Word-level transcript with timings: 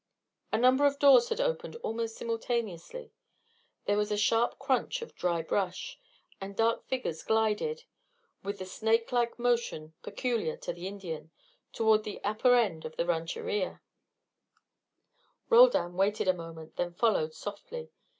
A 0.51 0.57
number 0.57 0.87
of 0.87 0.97
doors 0.97 1.29
had 1.29 1.39
opened 1.39 1.75
almost 1.83 2.15
simultaneously; 2.17 3.11
there 3.85 3.97
was 3.99 4.09
the 4.09 4.17
sharp 4.17 4.57
crunch 4.57 5.03
of 5.03 5.13
dry 5.13 5.43
brush, 5.43 5.99
and 6.41 6.55
dark 6.55 6.87
figures 6.87 7.21
glided, 7.21 7.83
with 8.41 8.57
the 8.57 8.65
snake 8.65 9.11
like 9.11 9.37
motion 9.37 9.93
peculiar 10.01 10.57
to 10.57 10.73
the 10.73 10.87
Indian, 10.87 11.29
toward 11.71 12.03
the 12.03 12.19
upper 12.23 12.55
end 12.55 12.83
of 12.83 12.95
the 12.95 13.05
rancheria. 13.05 13.79
Roldan 15.51 15.93
waited 15.93 16.27
a 16.27 16.33
moment, 16.33 16.77
then 16.77 16.95
followed 16.95 17.35
softly. 17.35 17.91